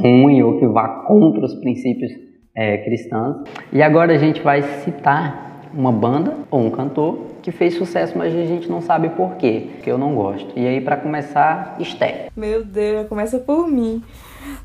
[0.00, 2.12] ruim ou que vá contra os princípios
[2.58, 3.44] é, cristãos.
[3.72, 8.34] E agora a gente vai citar uma banda ou um cantor que fez sucesso, mas
[8.34, 10.50] a gente não sabe por quê, que eu não gosto.
[10.56, 12.26] E aí, para começar, Esté.
[12.36, 14.02] Meu Deus, começa por mim.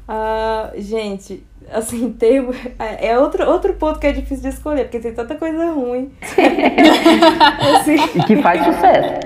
[0.10, 2.52] Uh, gente, assim, termo.
[2.80, 6.12] É, é outro, outro ponto que é difícil de escolher, porque tem tanta coisa ruim.
[7.78, 9.20] assim, e que faz sucesso.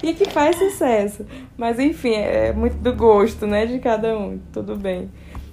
[0.00, 1.26] E que faz sucesso.
[1.56, 4.38] Mas enfim, é muito do gosto, né, de cada um.
[4.52, 5.10] Tudo bem.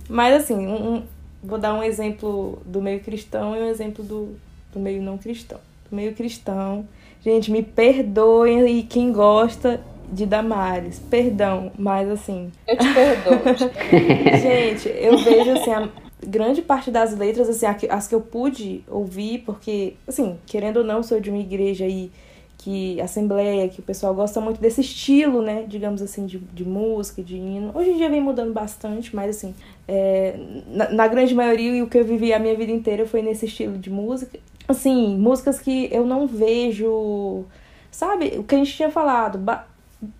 [0.08, 1.04] Mas assim, um,
[1.44, 4.36] vou dar um exemplo do meio cristão e um exemplo do,
[4.74, 5.60] do meio não cristão.
[5.90, 6.88] do meio cristão.
[7.22, 12.52] Gente, me perdoem e quem gosta de Damares, perdão, mas assim.
[12.68, 13.40] Eu te perdoo.
[14.42, 15.90] Gente, eu vejo assim, a
[16.26, 21.04] grande parte das letras, assim, as que eu pude ouvir, porque, assim, querendo ou não,
[21.04, 22.12] sou de uma igreja aí
[22.60, 27.24] que assembleia, que o pessoal gosta muito desse estilo, né, digamos assim, de, de música,
[27.24, 27.72] de hino.
[27.74, 29.56] Hoje em dia vem mudando bastante, mas assim,
[29.88, 33.22] é, na, na, grande maioria, e o que eu vivi a minha vida inteira foi
[33.22, 34.38] nesse estilo de música.
[34.68, 37.46] Assim, músicas que eu não vejo,
[37.90, 39.40] sabe, o que a gente tinha falado,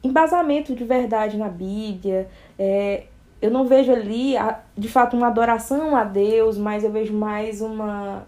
[0.02, 3.04] embasamento de verdade na Bíblia, é,
[3.42, 4.36] eu não vejo ali,
[4.78, 8.26] de fato, uma adoração a Deus, mas eu vejo mais uma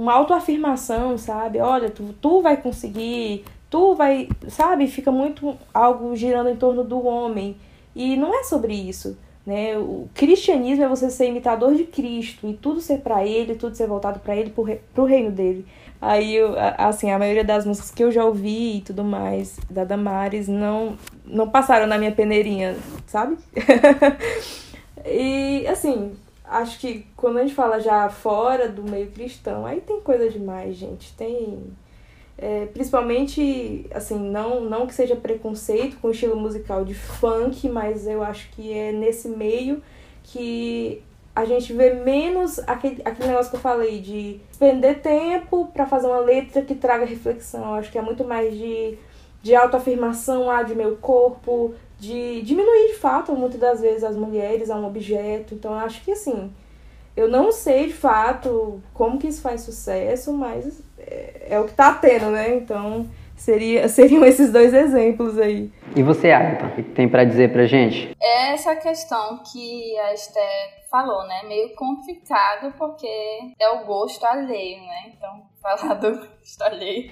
[0.00, 1.60] uma autoafirmação, sabe?
[1.60, 4.86] Olha, tu, tu vai conseguir, tu vai, sabe?
[4.86, 7.54] Fica muito algo girando em torno do homem.
[7.94, 9.76] E não é sobre isso, né?
[9.76, 13.86] O cristianismo é você ser imitador de Cristo e tudo ser para ele, tudo ser
[13.86, 15.66] voltado para ele, pro, pro reino dele.
[16.00, 19.84] Aí, eu, assim, a maioria das músicas que eu já ouvi e tudo mais da
[19.84, 22.74] Damares não, não passaram na minha peneirinha,
[23.06, 23.36] sabe?
[25.04, 26.12] e, assim,
[26.50, 30.76] acho que quando a gente fala já fora do meio cristão, aí tem coisa demais,
[30.76, 31.14] gente.
[31.16, 31.62] Tem.
[32.36, 38.06] É, principalmente, assim, não, não que seja preconceito com o estilo musical de funk, mas
[38.06, 39.82] eu acho que é nesse meio
[40.24, 41.02] que
[41.36, 46.06] a gente vê menos aquele, aquele negócio que eu falei de spender tempo para fazer
[46.06, 47.62] uma letra que traga reflexão.
[47.62, 48.98] Eu acho que é muito mais de,
[49.42, 54.70] de autoafirmação, ah, de meu corpo, de diminuir de fato, muitas das vezes, as mulheres
[54.70, 55.54] a um objeto.
[55.54, 56.50] Então, acho que assim,
[57.14, 61.74] eu não sei de fato como que isso faz sucesso, mas é, é o que
[61.74, 62.56] tá tendo, né?
[62.56, 65.70] Então, seria, seriam esses dois exemplos aí.
[65.96, 68.16] E você, Agatha, o que tem para dizer pra gente?
[68.20, 71.42] É essa questão que a Esther falou, né?
[71.46, 73.08] Meio complicado porque
[73.58, 75.12] é o gosto alheio, né?
[75.14, 77.10] Então, falar do gosto alheio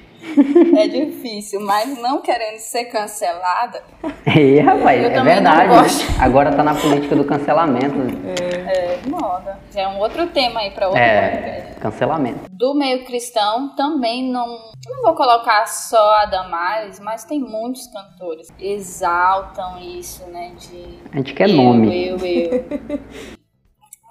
[0.76, 3.82] é difícil, mas não querendo ser cancelada.
[4.36, 5.72] E, rapaz, é verdade.
[6.20, 7.96] Agora tá na política do cancelamento.
[8.38, 9.58] É, é moda.
[9.72, 11.80] Já é um outro tema aí pra outro é, podcast.
[11.80, 12.50] Cancelamento.
[12.50, 14.46] Do meio cristão também não.
[14.86, 20.54] Não vou colocar só a Damares, mas tem muitos cantores exaltam isso, né?
[20.54, 21.00] De.
[21.12, 22.08] A gente quer eu, nome.
[22.08, 23.38] Eu, eu.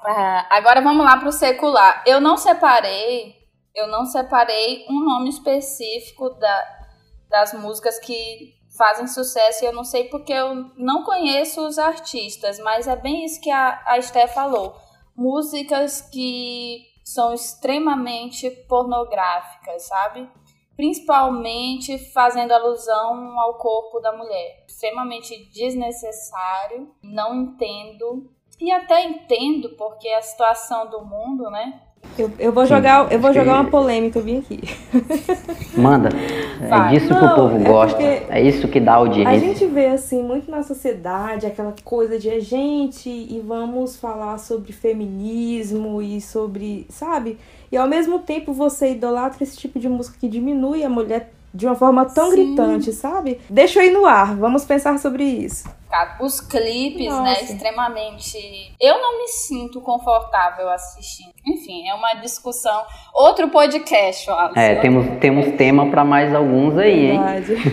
[0.10, 2.02] Ah, agora vamos lá para o secular.
[2.06, 3.36] Eu não separei,
[3.76, 6.88] eu não separei um nome específico da,
[7.30, 12.58] das músicas que fazem sucesso e eu não sei porque eu não conheço os artistas,
[12.60, 14.78] mas é bem isso que a, a Esté falou.
[15.14, 20.30] Músicas que são extremamente pornográficas, sabe?
[20.78, 24.64] Principalmente fazendo alusão ao corpo da mulher.
[24.68, 31.87] Extremamente desnecessário, não entendo e até entendo, porque a situação do mundo, né?
[32.18, 34.60] Eu, eu vou jogar, eu vou jogar uma polêmica, eu vim aqui.
[35.78, 36.10] Manda.
[36.60, 38.02] É disso Não, que o povo é gosta.
[38.02, 39.30] É isso que dá audiência.
[39.30, 44.40] A gente vê assim muito na sociedade aquela coisa de a gente e vamos falar
[44.40, 47.38] sobre feminismo e sobre, sabe?
[47.72, 51.66] E ao mesmo tempo você idolatra esse tipo de música que diminui a mulher de
[51.66, 52.36] uma forma tão Sim.
[52.36, 53.42] gritante, sabe?
[53.50, 55.68] Deixa eu ir no ar, vamos pensar sobre isso.
[56.22, 57.24] Os clipes, né, Nossa.
[57.24, 58.38] né, extremamente.
[58.80, 61.32] Eu não me sinto confortável assistindo.
[61.46, 62.84] Enfim, é uma discussão.
[63.14, 64.60] Outro podcast, Alice.
[64.60, 67.20] É, temos, temos tema para mais alguns aí, hein?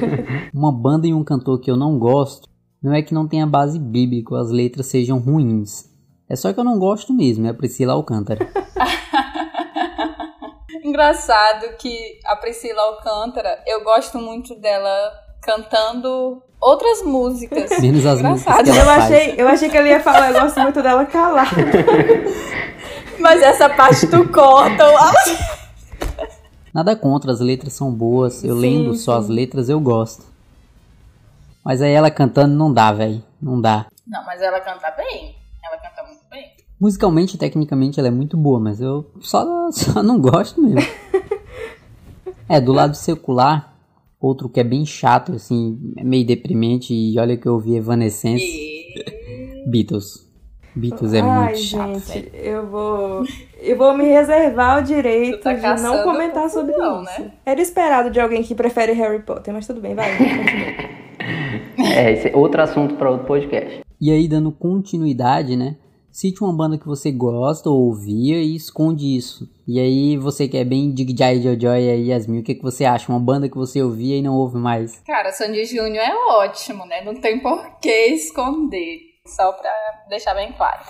[0.55, 2.49] uma banda e um cantor que eu não gosto
[2.83, 5.91] não é que não tenha base bíblica, as letras sejam ruins.
[6.29, 8.47] É só que eu não gosto mesmo, é a Priscila Alcântara.
[10.95, 17.69] engraçado que a Priscila Alcântara, eu gosto muito dela cantando outras músicas.
[17.83, 19.05] Menos as músicas que ela eu faz.
[19.05, 21.51] achei, eu achei que ele ia falar, eu gosto muito dela calada.
[23.19, 24.85] Mas essa parte tu corta.
[26.73, 28.45] Nada contra, as letras são boas.
[28.45, 30.25] Eu sim, lendo só as letras, eu gosto.
[31.65, 33.23] Mas aí ela cantando não dá, velho.
[33.43, 33.87] Não dá.
[34.07, 35.35] Não, mas ela canta bem.
[35.65, 36.24] Ela canta muito.
[36.85, 40.87] Musicalmente, tecnicamente, ela é muito boa, mas eu só, só não gosto mesmo.
[42.47, 43.75] é, do lado secular,
[44.21, 48.45] outro que é bem chato, assim, meio deprimente, e olha que eu ouvi Evanescence.
[49.67, 50.31] Beatles.
[50.77, 52.01] Beatles é Ai, muito chato.
[52.01, 53.25] Gente, eu vou.
[53.63, 57.23] Eu vou me reservar o direito tá de não comentar sobre não, isso.
[57.23, 57.33] Né?
[57.47, 60.11] Era esperado de alguém que prefere Harry Potter, mas tudo bem, vai,
[61.97, 63.81] É, esse é outro assunto para outro podcast.
[63.99, 65.77] E aí, dando continuidade, né?
[66.15, 69.51] Cite uma banda que você gosta ou ouvia e esconde isso.
[69.67, 72.85] E aí, você que é bem Dig Jai Jojoy aí, Yasmin, o que, que você
[72.85, 73.11] acha?
[73.11, 75.01] Uma banda que você ouvia e não ouve mais?
[75.01, 77.03] Cara, Sandy Júnior é ótimo, né?
[77.03, 79.01] Não tem por que esconder.
[79.27, 79.73] Só pra
[80.09, 80.85] deixar bem claro.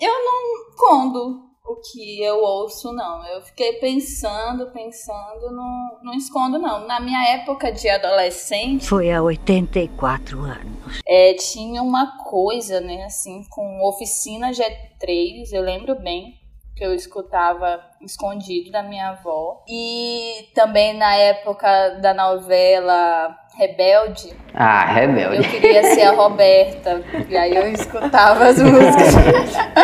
[0.00, 3.24] Eu não escondo o que eu ouço, não.
[3.26, 6.86] Eu fiquei pensando, pensando, não, não escondo, não.
[6.86, 8.86] Na minha época de adolescente.
[8.86, 11.00] Foi há 84 anos.
[11.06, 16.34] É, tinha uma coisa, né, assim, com oficina G3, eu lembro bem
[16.76, 19.64] que eu escutava escondido da minha avó.
[19.66, 24.36] E também na época da novela Rebelde.
[24.52, 25.38] Ah, Rebelde.
[25.38, 27.02] Eu queria ser a Roberta.
[27.30, 29.54] e aí eu escutava as músicas.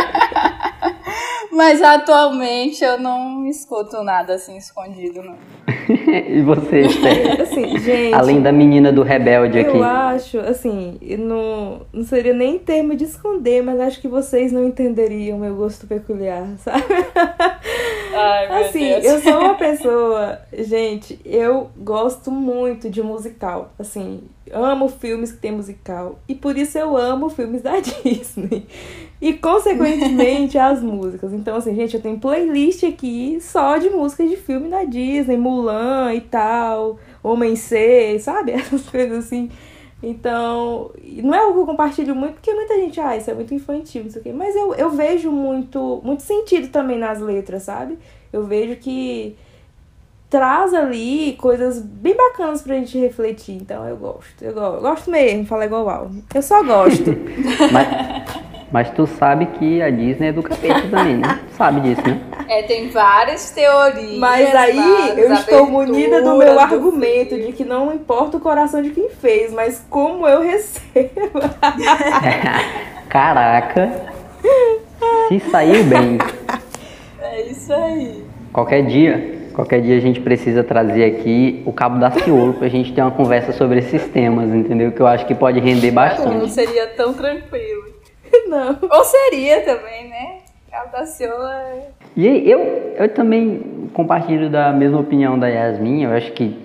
[1.62, 5.36] Mas atualmente eu não escuto nada assim escondido, não.
[5.94, 6.82] e você?
[7.40, 8.14] Assim, gente.
[8.14, 9.76] Além da menina do rebelde eu aqui.
[9.76, 14.64] Eu acho, assim, não, não seria nem termo de esconder, mas acho que vocês não
[14.64, 16.82] entenderiam meu gosto peculiar, sabe?
[18.12, 19.04] Ai, meu assim, Deus.
[19.04, 23.72] eu sou uma pessoa, gente, eu gosto muito de musical.
[23.78, 26.18] Assim, amo filmes que tem musical.
[26.28, 28.66] E por isso eu amo filmes da Disney.
[29.22, 31.32] E, consequentemente, as músicas.
[31.32, 36.12] Então, assim, gente, eu tenho playlist aqui só de músicas de filme da Disney, Mulan
[36.12, 38.50] e tal, Homem C, sabe?
[38.50, 39.48] Essas coisas assim.
[40.02, 40.90] Então,
[41.22, 44.02] não é algo que eu compartilho muito, porque muita gente, ah, isso é muito infantil,
[44.02, 44.32] não sei o quê.
[44.32, 47.96] Mas eu, eu vejo muito, muito sentido também nas letras, sabe?
[48.32, 49.36] Eu vejo que
[50.28, 53.54] traz ali coisas bem bacanas pra gente refletir.
[53.54, 54.42] Então eu gosto.
[54.42, 56.10] Eu gosto, eu gosto mesmo, falar igual Al.
[56.34, 57.10] Eu só gosto.
[57.70, 61.40] mas, mas tu sabe que a Disney é do capeta também, né?
[61.50, 62.18] Tu sabe disso, né?
[62.48, 64.18] É, tem várias teorias.
[64.18, 68.80] Mas aí eu estou munida do meu do argumento de que não importa o coração
[68.80, 71.40] de quem fez, mas como eu recebo.
[73.08, 73.92] Caraca.
[75.28, 76.18] Se saiu bem.
[77.20, 78.24] É isso aí.
[78.52, 82.92] Qualquer dia, qualquer dia a gente precisa trazer aqui o cabo da Ciolo pra gente
[82.92, 84.92] ter uma conversa sobre esses temas, entendeu?
[84.92, 86.50] Que eu acho que pode render Não bastante.
[86.52, 87.91] seria tão tranquilo.
[88.52, 88.76] Não.
[88.90, 90.40] Ou seria também, né?
[90.70, 91.88] Caldaciola é...
[92.14, 92.60] E aí, eu,
[92.98, 96.56] eu também compartilho da mesma opinião da Yasmin, eu acho que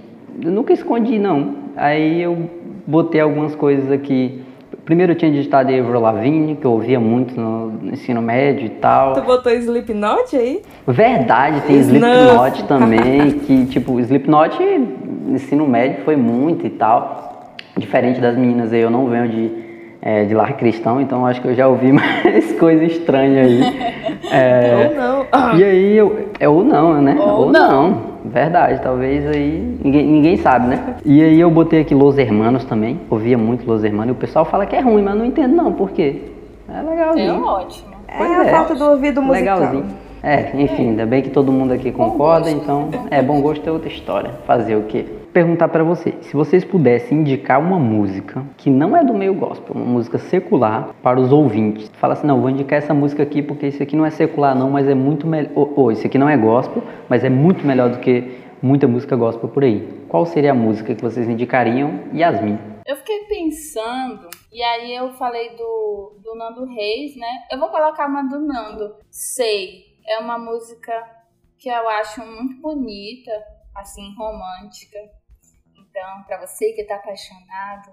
[0.43, 1.55] eu nunca escondi não.
[1.75, 2.49] Aí eu
[2.85, 4.43] botei algumas coisas aqui.
[4.83, 9.13] Primeiro eu tinha digitado Avril Lavigne, que eu ouvia muito no ensino médio e tal.
[9.13, 10.61] Tu botou Slipknot aí?
[10.85, 14.57] Verdade, tem Slipknot também, que tipo, Slipknot
[15.27, 17.55] ensino médio foi muito e tal.
[17.77, 19.66] Diferente das meninas aí, eu não venho de,
[20.01, 23.61] é, de lar cristão, então acho que eu já ouvi mais coisa estranha aí.
[24.31, 25.57] É, Ou não.
[25.59, 26.27] e aí eu.
[26.39, 27.17] É, ou não, né?
[27.19, 28.17] Ou não.
[28.25, 29.77] Verdade, talvez aí.
[29.83, 30.95] Ninguém, ninguém sabe, né?
[31.05, 32.99] E aí eu botei aqui Los Hermanos também.
[33.09, 34.09] Ouvia muito Los Hermanos.
[34.09, 36.23] E o pessoal fala que é ruim, mas eu não entendo não, por quê?
[36.69, 37.43] É É legalzinho.
[37.43, 37.87] ótimo.
[38.07, 39.59] É a falta do ouvido musical.
[39.59, 39.85] Legalzinho.
[40.23, 43.87] É, enfim, ainda bem que todo mundo aqui concorda, então é bom gosto é outra
[43.87, 44.31] história.
[44.45, 45.05] Fazer o quê?
[45.33, 49.75] Perguntar pra vocês, se vocês pudessem indicar uma música que não é do meio gospel,
[49.75, 51.89] uma música secular para os ouvintes.
[51.99, 54.71] Fala assim, não, vou indicar essa música aqui porque isso aqui não é secular não,
[54.71, 57.89] mas é muito melhor, ou, ou isso aqui não é gospel, mas é muito melhor
[57.89, 59.87] do que muita música gospel por aí.
[60.07, 61.99] Qual seria a música que vocês indicariam?
[62.13, 62.57] Yasmin.
[62.85, 67.27] Eu fiquei pensando, e aí eu falei do, do Nando Reis, né?
[67.51, 68.95] Eu vou colocar uma do Nando.
[69.11, 69.85] Sei.
[70.07, 70.93] É uma música
[71.59, 73.31] que eu acho muito bonita,
[73.77, 74.97] assim, romântica.
[75.73, 77.91] Então, pra você que tá apaixonado,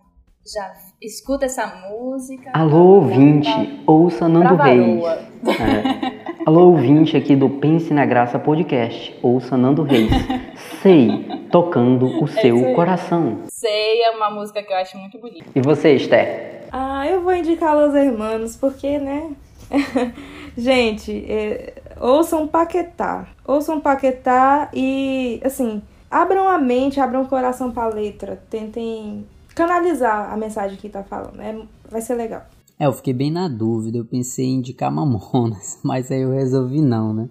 [0.52, 2.50] já escuta essa música.
[2.54, 5.04] Alô, ouvinte, ouça Nando pra Reis.
[5.04, 6.44] É.
[6.46, 10.10] Alô, ouvinte aqui do Pense na Graça Podcast, ouça Nando Reis.
[10.82, 11.08] Sei,
[11.50, 12.74] tocando o seu isso aí.
[12.74, 13.42] coração.
[13.48, 15.46] Sei, é uma música que eu acho muito bonita.
[15.54, 16.68] E você, Esther?
[16.70, 19.30] Ah, eu vou indicar Los Hermanos, porque, né?
[20.56, 23.28] Gente, é, ouçam Paquetá.
[23.46, 28.42] Ouçam Paquetá e, assim, abram a mente, abram o coração pra letra.
[28.48, 31.40] Tentem canalizar a mensagem que tá falando.
[31.40, 32.42] É, vai ser legal.
[32.78, 36.80] É, eu fiquei bem na dúvida, eu pensei em indicar Mamonas, mas aí eu resolvi
[36.80, 37.28] não, né?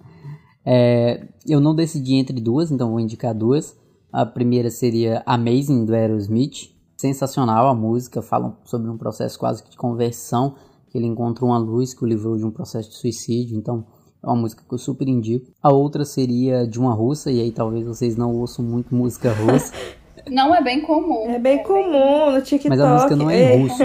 [0.64, 3.76] É, eu não decidi entre duas, então vou indicar duas.
[4.10, 6.72] A primeira seria Amazing, do Aerosmith.
[6.96, 10.54] Sensacional a música, fala sobre um processo quase que de conversão,
[10.88, 13.84] que ele encontra uma luz que o livrou de um processo de suicídio, então
[14.24, 15.52] é uma música que eu super indico.
[15.62, 19.72] A outra seria de uma russa, e aí talvez vocês não ouçam muito música russa,
[20.30, 21.28] Não é bem comum.
[21.28, 22.70] É bem comum no TikTok.
[22.70, 23.62] mas a música não é em É.
[23.62, 23.82] russo.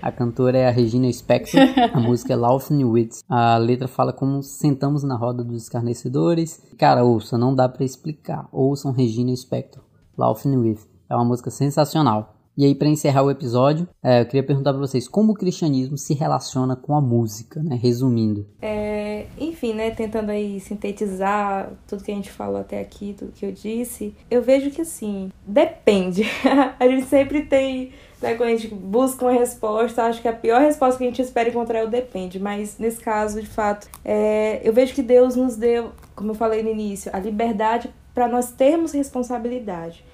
[0.00, 1.60] A cantora é a Regina Spektor,
[1.92, 3.22] a música é Laughing Wits.
[3.28, 6.62] A letra fala como sentamos na roda dos escarnecedores.
[6.78, 8.48] Cara, ouça, não dá pra explicar.
[8.50, 9.82] Ouçam Regina Spektor,
[10.16, 10.78] Laughing With.
[11.10, 12.36] É uma música sensacional.
[12.56, 15.96] E aí, pra encerrar o episódio, é, eu queria perguntar pra vocês como o cristianismo
[15.96, 17.78] se relaciona com a música, né?
[17.80, 18.46] Resumindo.
[18.60, 23.46] É, enfim, né, tentando aí sintetizar tudo que a gente falou até aqui, tudo que
[23.46, 26.24] eu disse, eu vejo que assim, depende.
[26.78, 27.92] a gente sempre tem
[28.22, 31.20] né, quando a gente busca uma resposta, acho que a pior resposta que a gente
[31.20, 32.38] espera encontrar é o depende.
[32.38, 36.62] Mas nesse caso, de fato, é, eu vejo que Deus nos deu, como eu falei
[36.62, 40.04] no início, a liberdade para nós termos responsabilidade.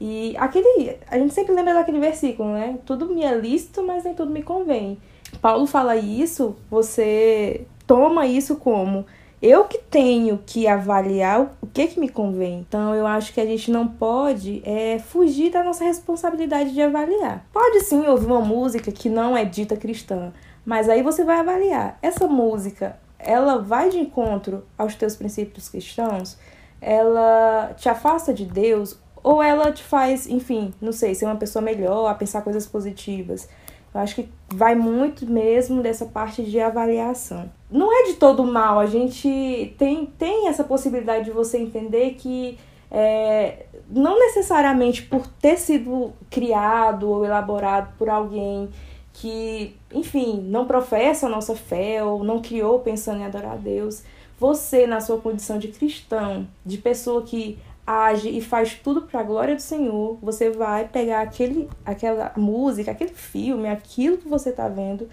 [0.00, 2.78] E aquele, a gente sempre lembra daquele versículo, né?
[2.84, 4.98] Tudo me é lícito, mas nem tudo me convém.
[5.40, 9.06] Paulo fala isso, você toma isso como
[9.40, 12.64] eu que tenho que avaliar o que que me convém.
[12.66, 17.44] Então eu acho que a gente não pode é, fugir da nossa responsabilidade de avaliar.
[17.52, 20.32] Pode sim ouvir uma música que não é dita cristã,
[20.64, 21.98] mas aí você vai avaliar.
[22.00, 26.38] Essa música, ela vai de encontro aos teus princípios cristãos?
[26.80, 28.98] Ela te afasta de Deus?
[29.26, 33.48] Ou ela te faz, enfim, não sei, ser uma pessoa melhor, a pensar coisas positivas?
[33.92, 37.50] Eu acho que vai muito mesmo dessa parte de avaliação.
[37.68, 42.56] Não é de todo mal, a gente tem, tem essa possibilidade de você entender que
[42.88, 48.68] é, não necessariamente por ter sido criado ou elaborado por alguém
[49.12, 54.04] que, enfim, não professa a nossa fé ou não criou pensando em adorar a Deus,
[54.38, 59.22] você, na sua condição de cristão, de pessoa que age e faz tudo para a
[59.22, 64.68] glória do Senhor, você vai pegar aquele, aquela música, aquele filme, aquilo que você está
[64.68, 65.08] vendo,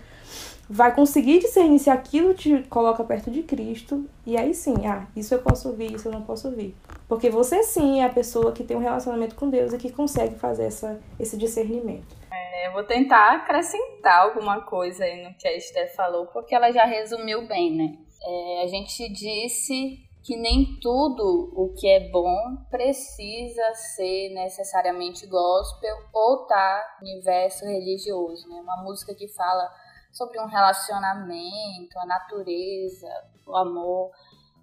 [0.70, 5.34] vai conseguir discernir se aquilo te coloca perto de Cristo, e aí sim, ah, isso
[5.34, 6.76] eu posso ouvir, isso eu não posso ouvir.
[7.08, 10.36] Porque você sim é a pessoa que tem um relacionamento com Deus e que consegue
[10.36, 12.16] fazer essa, esse discernimento.
[12.32, 16.72] É, eu vou tentar acrescentar alguma coisa aí no que a Esther falou, porque ela
[16.72, 17.98] já resumiu bem, né?
[18.26, 25.98] É, a gente disse que nem tudo o que é bom precisa ser necessariamente gospel
[26.14, 28.56] ou tá universo religioso, né?
[28.62, 29.70] Uma música que fala
[30.14, 33.10] sobre um relacionamento, a natureza,
[33.46, 34.12] o amor.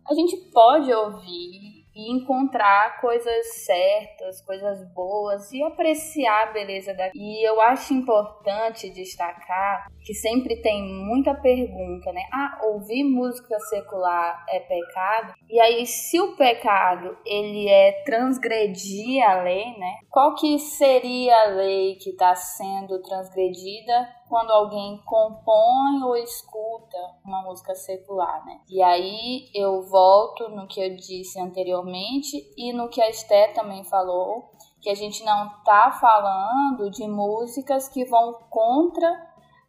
[0.09, 7.11] A gente pode ouvir e encontrar coisas certas, coisas boas e apreciar a beleza da.
[7.15, 12.23] E eu acho importante destacar que sempre tem muita pergunta, né?
[12.33, 15.35] Ah, ouvir música secular é pecado?
[15.49, 19.99] E aí, se o pecado ele é transgredir a lei, né?
[20.09, 27.43] Qual que seria a lei que está sendo transgredida quando alguém compõe ou escuta uma
[27.43, 28.61] música secular, né?
[28.71, 33.83] E aí eu volto no que eu disse anteriormente e no que a Esté também
[33.83, 34.49] falou,
[34.81, 39.11] que a gente não tá falando de músicas que vão contra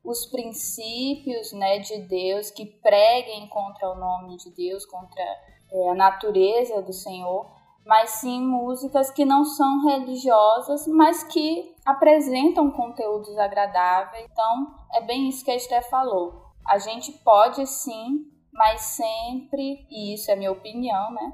[0.06, 5.24] os princípios, né, de Deus, que preguem contra o nome de Deus, contra
[5.72, 7.50] é, a natureza do Senhor,
[7.86, 14.28] mas sim músicas que não são religiosas, mas que apresentam conteúdos agradáveis.
[14.32, 16.52] Então, é bem isso que a Esther falou.
[16.68, 21.34] A gente pode sim, mas sempre, e isso é minha opinião, né?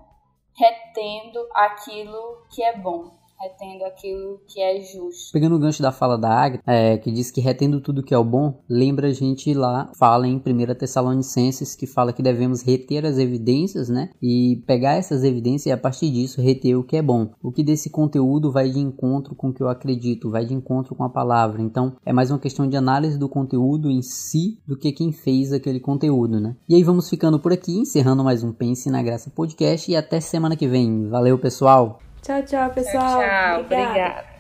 [0.56, 5.32] Retendo aquilo que é bom retendo aquilo que é justo.
[5.32, 8.18] Pegando o gancho da fala da Agatha, é, que diz que retendo tudo que é
[8.18, 13.06] o bom, lembra a gente lá, fala em 1 Tessalonicenses, que fala que devemos reter
[13.06, 14.10] as evidências, né?
[14.22, 17.32] E pegar essas evidências e a partir disso reter o que é bom.
[17.42, 20.96] O que desse conteúdo vai de encontro com o que eu acredito, vai de encontro
[20.96, 21.62] com a palavra.
[21.62, 25.54] Então, é mais uma questão de análise do conteúdo em si do que quem fez
[25.54, 26.56] aquele conteúdo, né?
[26.68, 30.20] E aí vamos ficando por aqui, encerrando mais um Pense na Graça podcast e até
[30.20, 31.08] semana que vem.
[31.08, 32.00] Valeu, pessoal!
[32.28, 33.22] Tchau, tchau, pessoal.
[33.22, 33.60] Tchau, tchau.
[33.62, 33.88] Obrigada.
[33.88, 34.37] Obrigada.